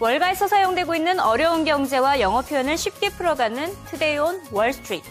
[0.00, 5.08] 월가에서 사용되고 있는 어려운 경제와 영어 표현을 쉽게 풀어가는 Today on Wall Street.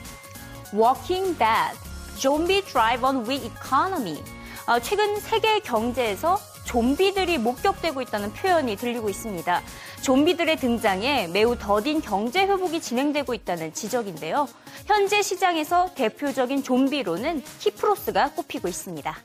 [0.74, 1.78] Walking Dead,
[2.18, 4.24] Zombie Drive on Weak Economy.
[4.66, 9.62] 어, 최근 세계 경제에서 좀비들이 목격되고 있다는 표현이 들리고 있습니다.
[10.04, 14.48] 좀비들의 등장에 매우 더딘 경제 회복이 진행되고 있다는 지적인데요.
[14.86, 19.18] 현재 시장에서 대표적인 좀비로는 키프로스가 꼽히고 있습니다.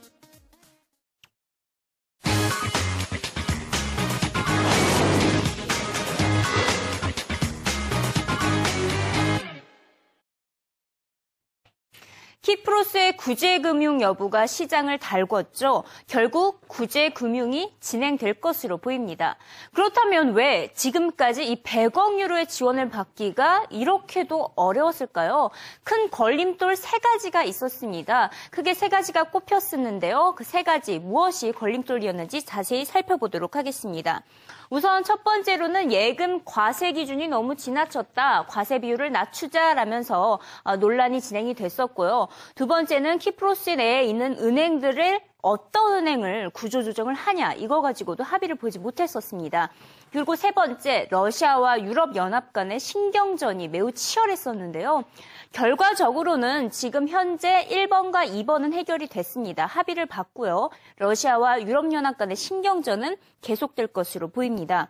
[12.53, 15.83] 키프로스의 구제금융 여부가 시장을 달궜죠.
[16.07, 19.37] 결국 구제금융이 진행될 것으로 보입니다.
[19.73, 25.49] 그렇다면 왜 지금까지 이 100억 유로의 지원을 받기가 이렇게도 어려웠을까요?
[25.83, 28.29] 큰 걸림돌 세 가지가 있었습니다.
[28.51, 30.35] 크게 세 가지가 꼽혔었는데요.
[30.37, 34.21] 그 세 가지 무엇이 걸림돌이었는지 자세히 살펴보도록 하겠습니다.
[34.69, 38.45] 우선 첫 번째로는 예금 과세 기준이 너무 지나쳤다.
[38.47, 42.27] 과세 비율을 낮추자라면서 어, 논란이 진행이 됐었고요.
[42.55, 49.69] 두 번째는 키프로스 내에 있는 은행들을 어떤 은행을 구조조정을 하냐 이거 가지고도 합의를 보지 못했었습니다.
[50.13, 55.05] 그리고 세 번째 러시아와 유럽연합 간의 신경전이 매우 치열했었는데요.
[55.51, 59.65] 결과적으로는 지금 현재 1번과 2번은 해결이 됐습니다.
[59.65, 60.69] 합의를 봤고요.
[60.97, 64.89] 러시아와 유럽연합 간의 신경전은 계속될 것으로 보입니다.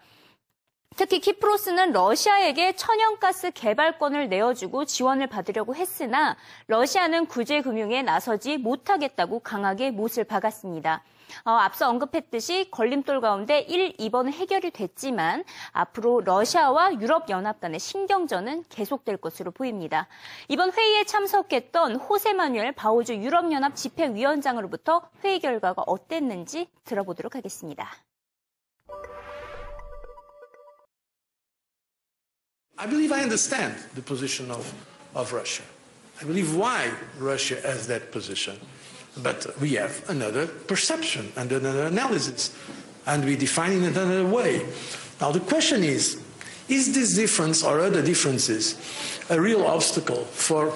[0.98, 6.36] 특히 키프로스는 러시아에게 천연가스 개발권을 내어주고 지원을 받으려고 했으나
[6.68, 11.02] 러시아는 구제금융에 나서지 못하겠다고 강하게 못을 박았습니다.
[11.46, 19.18] 어, 앞서 언급했듯이 걸림돌 가운데 1, 2번은 해결이 됐지만 앞으로 러시아와 유럽연합 간의 신경전은 계속될
[19.18, 20.08] 것으로 보입니다.
[20.48, 27.90] 이번 회의에 참석했던 호세 마뉴엘 바오주 유럽연합 집회위원장으로부터 회의 결과가 어땠는지 들어보도록 하겠습니다.
[32.76, 34.74] I believe I understand the position of,
[35.14, 35.64] of Russia.
[36.22, 38.60] I believe why Russia has that position.
[39.22, 42.56] But we have another perception and another analysis,
[43.06, 44.66] and we define it in another way.
[45.22, 46.20] Now, the question is
[46.70, 48.78] is this difference or other differences
[49.30, 50.74] a real obstacle for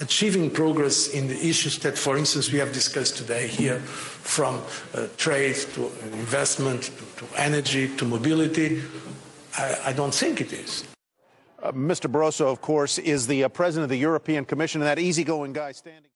[0.00, 3.80] achieving progress in the issues that, for instance, we have discussed today here,
[4.28, 4.62] from
[4.94, 8.82] uh, trade to investment to, to, energy to mobility?
[9.56, 10.84] I, I don't think it is.
[11.62, 12.10] Uh, Mr.
[12.10, 15.72] Barroso, of course, is the uh, president of the European Commission and that easygoing guy
[15.72, 16.10] standing.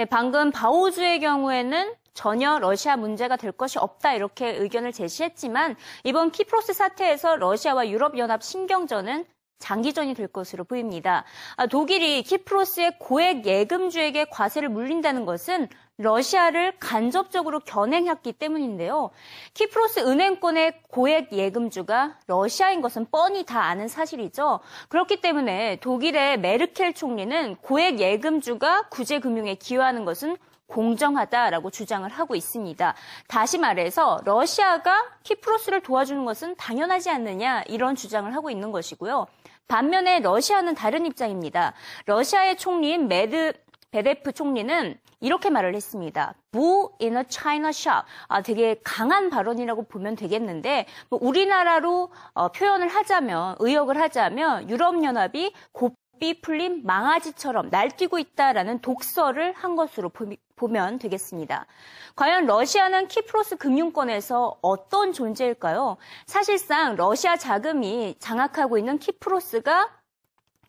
[0.00, 6.72] 네, 방금 바오주의 경우에는 전혀 러시아 문제가 될 것이 없다 이렇게 의견을 제시했지만 이번 키프로스
[6.72, 9.26] 사태에서 러시아와 유럽연합 신경전은
[9.58, 11.24] 장기전이 될 것으로 보입니다.
[11.56, 15.68] 아, 독일이 키프로스의 고액 예금주에게 과세를 물린다는 것은
[16.00, 19.10] 러시아를 간접적으로 겨냥했기 때문인데요.
[19.52, 24.60] 키프로스 은행권의 고액 예금주가 러시아인 것은 뻔히 다 아는 사실이죠.
[24.88, 30.36] 그렇기 때문에 독일의 메르켈 총리는 고액 예금주가 구제금융에 기여하는 것은
[30.68, 32.94] 공정하다라고 주장을 하고 있습니다.
[33.26, 39.26] 다시 말해서 러시아가 키프로스를 도와주는 것은 당연하지 않느냐 이런 주장을 하고 있는 것이고요.
[39.68, 41.74] 반면에 러시아는 다른 입장입니다.
[42.06, 46.34] 러시아의 총리인 메드베데프 총리는 이렇게 말을 했습니다.
[46.50, 48.06] Bull in a China shop.
[48.28, 56.00] 아, 되게 강한 발언이라고 보면 되겠는데, 뭐 우리나라로 어, 표현을 하자면, 의역을 하자면, 유럽연합이 곱
[56.20, 61.66] 비 풀린 망아지처럼 날뛰고 있다라는 독설을 한 것으로 보, 보면 되겠습니다.
[62.14, 65.96] 과연 러시아는 키프로스 금융권에서 어떤 존재일까요?
[66.26, 69.88] 사실상 러시아 자금이 장악하고 있는 키프로스가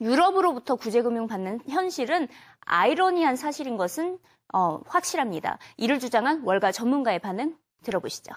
[0.01, 2.27] 유럽으로부터 구제금융 받는 현실은
[2.65, 4.17] 아이러니한 사실인 것은
[4.53, 5.59] 어, 확실합니다.
[5.77, 8.33] 이를 주장한 월가 전문가의 반응 들어보시죠.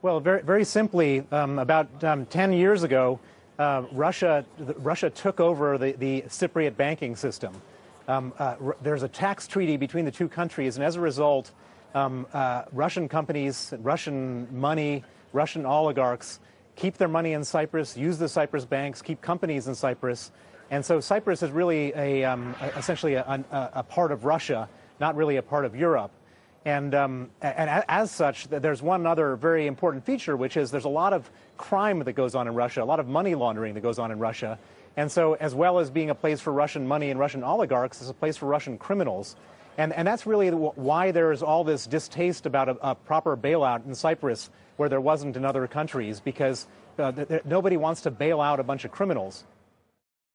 [0.00, 3.18] Well, very, very simply, um, about um, 10 years ago,
[3.58, 4.44] uh, Russia,
[4.78, 7.52] Russia took over the, the Cypriot banking system.
[8.06, 11.50] Um, uh, there's a tax treaty between the two countries, and as a result,
[11.96, 15.02] um, uh, Russian companies, Russian money,
[15.32, 16.40] Russian oligarchs
[16.78, 20.30] keep their money in Cyprus, use the Cyprus banks, keep companies in Cyprus.
[20.70, 24.68] And so Cyprus is really a, um, essentially a, a, a, part of Russia,
[25.00, 26.12] not really a part of Europe.
[26.64, 30.88] And, um, and as such, there's one other very important feature, which is there's a
[30.88, 33.98] lot of crime that goes on in Russia, a lot of money laundering that goes
[33.98, 34.58] on in Russia.
[34.96, 38.10] And so, as well as being a place for Russian money and Russian oligarchs, it's
[38.10, 39.36] a place for Russian criminals.
[39.78, 43.94] And, and that's really why there's all this distaste about a, a proper bailout in
[43.94, 46.66] Cyprus where there wasn't in other countries, because
[46.98, 47.12] uh,
[47.44, 49.44] nobody wants to bail out a bunch of criminals.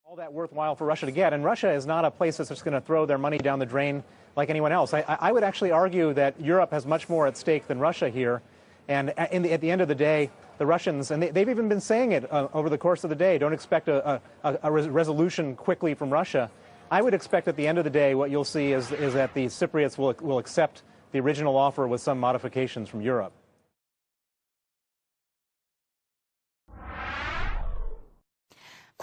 [0.05, 1.33] all that worthwhile for Russia to get.
[1.33, 3.65] And Russia is not a place that's just going to throw their money down the
[3.65, 4.03] drain
[4.37, 4.93] like anyone else.
[4.93, 8.41] I, I would actually argue that Europe has much more at stake than Russia here.
[8.87, 11.81] And the, at the end of the day, the Russians, and they, have even been
[11.81, 15.55] saying it uh, over the course of the day, don't expect a, a, a, resolution
[15.55, 16.49] quickly from Russia.
[16.93, 19.33] I would expect at the end of the day, what you'll see is, is that
[19.33, 23.33] the Cypriots will, will accept the original offer with some modifications from Europe.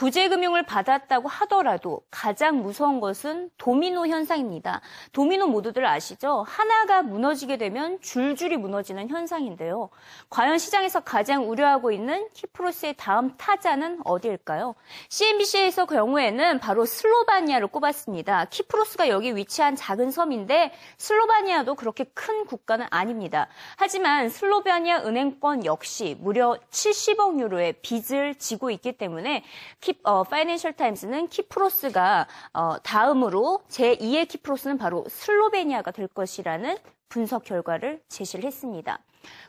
[0.00, 4.80] 구제금융을 받았다고 하더라도 가장 무서운 것은 도미노 현상입니다.
[5.12, 6.42] 도미노 모두들 아시죠?
[6.48, 9.90] 하나가 무너지게 되면 줄줄이 무너지는 현상인데요.
[10.30, 14.74] 과연 시장에서 가장 우려하고 있는 키프로스의 다음 타자는 어디일까요?
[15.10, 18.46] CNBC에서 경우에는 바로 슬로베니아를 꼽았습니다.
[18.46, 23.48] 키프로스가 여기 위치한 작은 섬인데 슬로베니아도 그렇게 큰 국가는 아닙니다.
[23.76, 29.44] 하지만 슬로베니아 은행권 역시 무려 70억 유로의 빚을 지고 있기 때문에
[29.90, 36.76] 키, 어, 파이낸셜 타임스는 키프로스가 어, 다음으로 제2의 키프로스는 바로 슬로베니아가 될 것이라는
[37.08, 39.00] 분석 결과를 제시를 했습니다.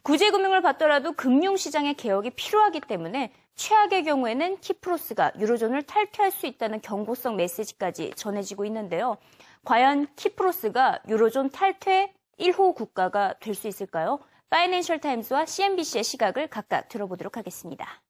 [0.02, 8.14] 구제금융을 받더라도 금융시장의 개혁이 필요하기 때문에 최악의 경우에는 키프로스가 유로존을 탈퇴할 수 있다는 경고성 메시지까지
[8.16, 9.18] 전해지고 있는데요.
[9.64, 14.20] 과연 키프로스가 유로존 탈퇴 1호 국가가 될 수 있을까요?
[14.50, 18.02] 파이낸셜 타임스와 CNBC의 시각을 각각 들어보도록 하겠습니다.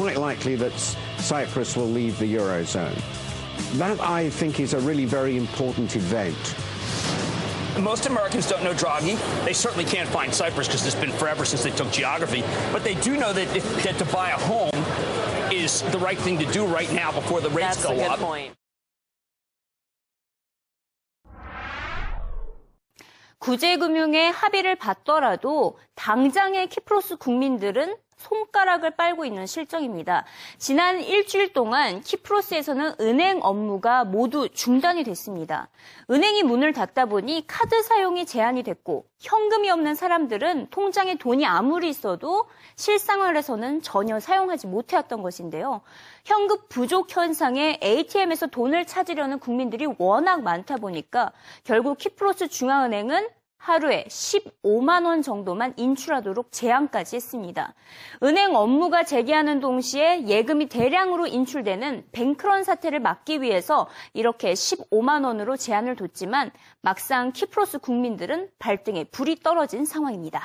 [0.00, 0.72] quite likely that
[1.18, 2.96] Cyprus will leave the Eurozone.
[3.78, 6.36] That, I think, is a really very important event.
[7.80, 9.16] Most Americans don't know Draghi.
[9.44, 12.42] They certainly can't find Cyprus because it's been forever since they took geography.
[12.72, 14.70] But they do know that, if, that to buy a home
[15.52, 18.10] is the right thing to do right now before the rates That's go a good
[18.10, 18.18] up.
[18.18, 18.54] Point.
[23.38, 30.25] 구제금융의 합의를 받더라도 당장의 키프로스 국민들은 손가락을 빨고 있는 실정입니다.
[30.57, 35.69] 지난 일주일 동안 키프로스에서는 은행 업무가 모두 중단이 됐습니다.
[36.09, 42.47] 은행이 문을 닫다 보니 카드 사용이 제한이 됐고 현금이 없는 사람들은 통장에 돈이 아무리 있어도
[42.75, 45.81] 실생활에서는 전혀 사용하지 못해왔던 것인데요.
[46.25, 51.31] 현금 부족 현상에 ATM에서 돈을 찾으려는 국민들이 워낙 많다 보니까
[51.63, 53.27] 결국 키프로스 중앙은행은
[53.61, 57.75] 하루에 15만 원 정도만 인출하도록 제한까지 했습니다.
[58.23, 65.95] 은행 업무가 재개하는 동시에 예금이 대량으로 인출되는 뱅크런 사태를 막기 위해서 이렇게 15만 원으로 제한을
[65.95, 66.49] 뒀지만
[66.81, 70.41] 막상 키프로스 국민들은 발등에 불이 떨어진 상황입니다.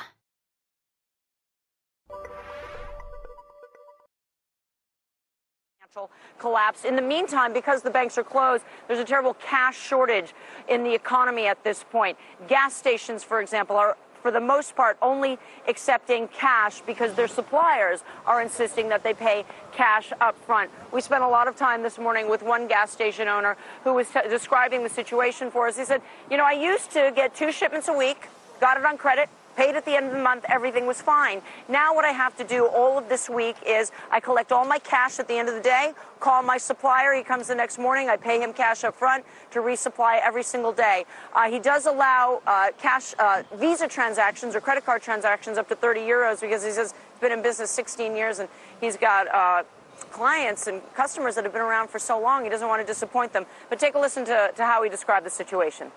[6.39, 6.85] Collapse.
[6.85, 10.33] In the meantime, because the banks are closed, there's a terrible cash shortage
[10.67, 12.17] in the economy at this point.
[12.47, 18.03] Gas stations, for example, are for the most part, only accepting cash because their suppliers
[18.25, 20.69] are insisting that they pay cash up front.
[20.91, 24.09] We spent a lot of time this morning with one gas station owner who was
[24.29, 25.77] describing the situation for us.
[25.77, 28.27] He said, You know, I used to get two shipments a week,
[28.59, 31.41] got it on credit, paid at the end of the month, everything was fine.
[31.67, 34.77] Now what I have to do all of this week is I collect all my
[34.77, 38.07] cash at the end of the day, call my supplier, he comes the next morning,
[38.07, 41.05] I pay him cash up front to resupply every single day.
[41.33, 45.75] Uh, he does allow uh, cash uh, Visa transactions or credit card transactions up to
[45.75, 48.47] 30 euros because he says he's been in business 16 years and
[48.79, 49.63] he's got uh,
[50.11, 53.33] clients and customers that have been around for so long, he doesn't want to disappoint
[53.33, 53.45] them.
[53.69, 55.91] But take a listen to, to how he described the situation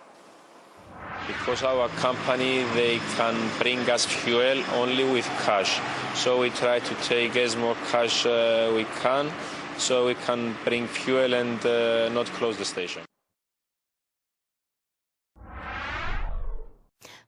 [1.30, 5.80] because our company they can bring us fuel only with cash
[6.14, 9.30] so we try to take as more cash uh, we can
[9.78, 13.02] so we can bring fuel and uh, not close the station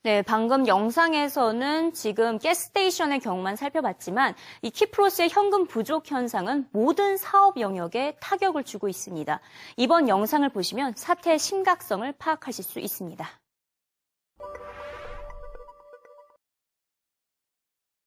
[0.05, 8.17] 네, 방금 영상에서는 지금 가스스테이션의 경우만 살펴봤지만 이 키프로스의 현금 부족 현상은 모든 사업 영역에
[8.21, 9.39] 타격을 주고 있습니다.
[9.77, 13.42] 이번 영상을 보시면 사태의 심각성을 파악하실 수 있습니다.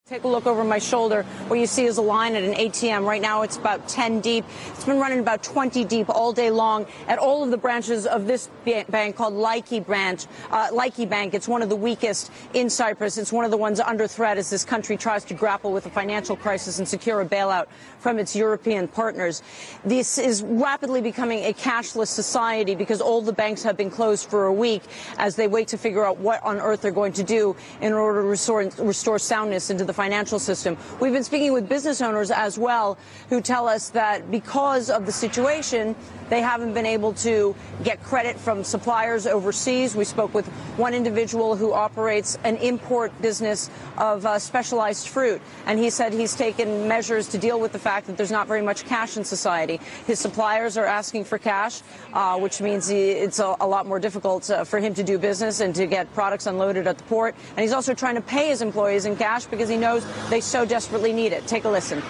[0.08, 1.24] Take a look over my shoulder.
[1.48, 3.08] What you see is a line at an ATM.
[3.08, 4.46] Right now it's about 10 deep.
[4.70, 8.28] It's been running about 20 deep all day long at all of the branches of
[8.28, 10.70] this bank called Laiki Branch, uh,
[11.08, 11.34] Bank.
[11.34, 13.18] It's one of the weakest in Cyprus.
[13.18, 15.90] It's one of the ones under threat as this country tries to grapple with a
[15.90, 17.66] financial crisis and secure a bailout
[17.98, 19.42] from its European partners.
[19.86, 24.46] This is rapidly becoming a cashless society because all the banks have been closed for
[24.46, 24.84] a week
[25.18, 28.22] as they wait to figure out what on earth they're going to do in order
[28.22, 30.78] to restore, restore soundness into the financial system.
[31.00, 32.98] We've been speaking with business owners as well
[33.30, 35.96] who tell us that because of the situation,
[36.30, 39.96] they haven't been able to get credit from suppliers overseas.
[39.96, 40.48] We spoke with
[40.78, 46.36] one individual who operates an import business of uh, specialized fruit, and he said he's
[46.36, 49.80] taken measures to deal with the fact that there's not very much cash in society.
[50.08, 51.82] His suppliers are asking for cash,
[52.14, 55.18] uh, which means he, it's a, a, lot more difficult uh, for him to do
[55.18, 57.36] business and to get products unloaded at the port.
[57.50, 59.85] And he's also trying to pay his employees in cash because he knows
[60.30, 61.48] they so desperately need it.
[61.48, 62.02] Take a listen.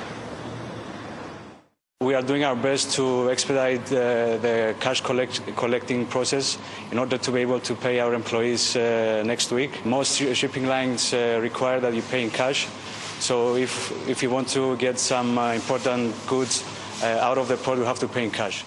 [2.02, 6.58] We are doing our best to expedite uh, the cash collect collecting process
[6.92, 9.86] in order to be able to pay our employees uh, next week.
[9.86, 12.68] Most shipping lines uh, require that you pay in cash.
[13.20, 16.64] So if, if you want to get some uh, important goods
[17.02, 18.66] uh, out of the port, you have to pay in cash.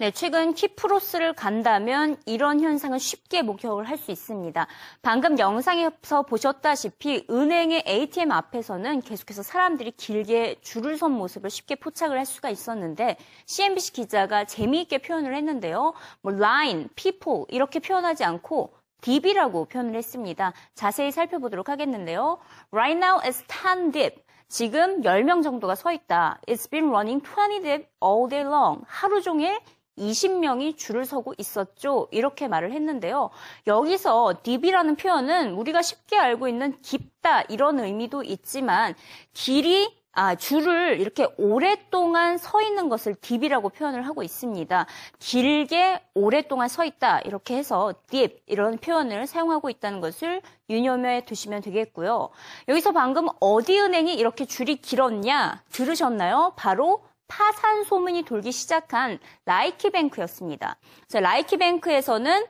[0.00, 4.68] 네, 최근 키프로스를 간다면 이런 현상을 쉽게 목격을 할 수 있습니다.
[5.02, 12.26] 방금 영상에서 보셨다시피 은행의 ATM 앞에서는 계속해서 사람들이 길게 줄을 선 모습을 쉽게 포착을 할
[12.26, 15.94] 수가 있었는데 CNBC 기자가 재미있게 표현을 했는데요.
[16.22, 20.52] 뭐 line, people 이렇게 표현하지 않고 DB라고 표현을 했습니다.
[20.76, 22.38] 자세히 살펴보도록 하겠는데요.
[22.70, 24.22] Right now it's 10 deep.
[24.46, 26.40] 지금 10명 정도가 서 있다.
[26.46, 28.82] It's been running 20 deep all day long.
[28.86, 29.58] 하루 종일
[29.98, 32.08] 20명이 줄을 서고 있었죠.
[32.10, 33.30] 이렇게 말을 했는데요.
[33.66, 38.94] 여기서 deep이라는 표현은 우리가 쉽게 알고 있는 깊다 이런 의미도 있지만
[39.32, 44.86] 길이 아, 줄을 이렇게 오랫동안 서 있는 것을 딥이라고 표현을 하고 있습니다.
[45.20, 47.20] 길게 오랫동안 서 있다.
[47.20, 52.30] 이렇게 해서 딥 이런 표현을 사용하고 있다는 것을 유념해 두시면 되겠고요.
[52.66, 56.54] 여기서 방금 어디 은행이 이렇게 줄이 길었냐 들으셨나요?
[56.56, 60.76] 바로 파산 소문이 돌기 시작한 라이키뱅크였습니다.
[61.12, 62.46] 라이키뱅크에서는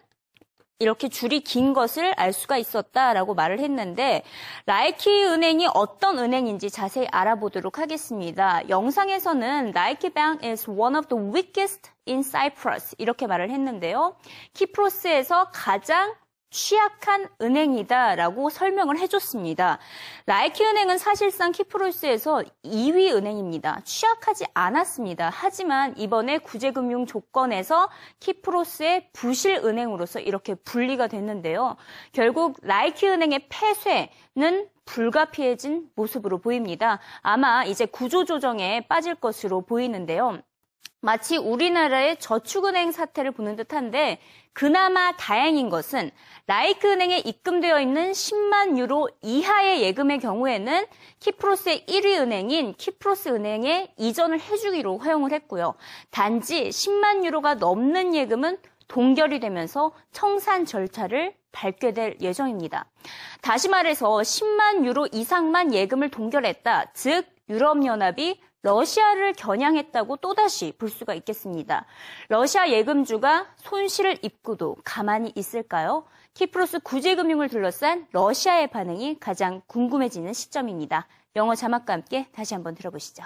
[0.81, 4.23] 이렇게 줄이 긴 것을 알 수가 있었다라고 말을 했는데
[4.67, 8.69] 라이키 은행이 어떤 은행인지 자세히 알아보도록 하겠습니다.
[8.69, 14.17] 영상에서는 Laiki Bank is one of the weakest in Cyprus 이렇게 말을 했는데요.
[14.55, 16.15] 키프로스에서 가장
[16.51, 19.79] 취약한 은행이다라고 설명을 해줬습니다.
[20.27, 23.81] 라이키 은행은 사실상 키프로스에서 2위 은행입니다.
[23.85, 25.31] 취약하지 않았습니다.
[25.33, 27.91] 하지만 이번에 구제금융 조건에서
[28.21, 31.77] 키프로스의 부실 은행으로서 이렇게 분리가 됐는데요.
[32.13, 36.99] 결국 라이키 은행의 폐쇄는 불가피해진 모습으로 보입니다.
[37.21, 40.39] 아마 이제 구조조정에 빠질 것으로 보이는데요.
[41.01, 44.19] 마치 우리나라의 저축은행 사태를 보는 듯한데
[44.53, 46.11] 그나마 다행인 것은
[46.49, 50.87] 라이키 은행에 입금되어 있는 10만 유로 이하의 예금의 경우에는
[51.21, 55.75] 키프로스의 1위 은행인 키프로스 은행에 이전을 해주기로 허용을 했고요.
[56.11, 58.59] 단지 10만 유로가 넘는 예금은
[58.89, 62.87] 동결이 되면서 청산 절차를 밟게 될 예정입니다.
[63.43, 66.93] 다시 말해서 10만 유로 이상만 예금을 동결했다.
[66.95, 71.87] 즉 유럽연합이 러시아를 겨냥했다고 또다시 볼 수가 있겠습니다.
[72.29, 76.05] 러시아 예금주가 손실을 입고도 가만히 있을까요?
[76.35, 81.07] 키프로스 구제금융을 둘러싼 러시아의 반응이 가장 궁금해지는 시점입니다.
[81.37, 83.25] 영어 자막과 함께 다시 한번 들어보시죠.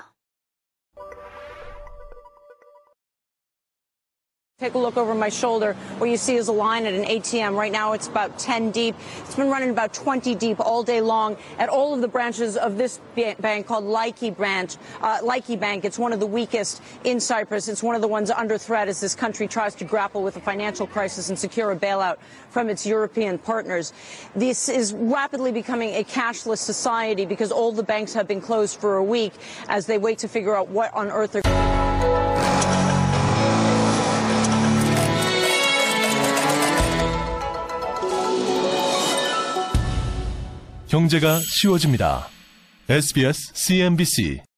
[4.63, 5.73] Take a look over my shoulder.
[5.99, 7.57] What you see is a line at an ATM.
[7.57, 8.95] Right now it's about 10 deep.
[9.25, 12.79] It's been running about 20 deep all day long at all of the branches of
[12.79, 15.19] this bank called Laiki branch, uh,
[15.59, 15.85] Bank.
[15.85, 17.67] It's one of the weakest in Cyprus.
[17.67, 20.41] It's one of the ones under threat as this country tries to grapple with a
[20.41, 22.19] financial crisis and secure a bailout
[22.51, 23.93] from its European partners.
[24.37, 28.99] This is rapidly becoming a cashless society because all the banks have been closed for
[28.99, 29.33] a week
[29.69, 31.62] as they wait to figure out what on earth they're
[40.93, 42.29] 경제가 쉬워집니다.
[42.87, 44.52] SBS CNBC